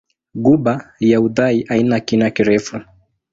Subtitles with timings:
[0.43, 2.81] Ghuba ya Uthai haina kina kirefu.